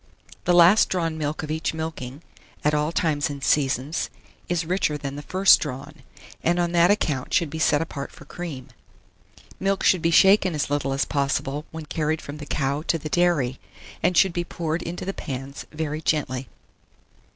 [0.45, 2.23] The last drawn milk of each milking,
[2.63, 4.09] at all times and seasons,
[4.49, 6.01] is richer than the first drawn,
[6.41, 8.69] and on that account should be set apart for cream.
[9.59, 13.09] Milk should be shaken as little as possible when carried from the cow to the
[13.09, 13.59] dairy,
[14.01, 16.49] and should be poured into the pans very gently.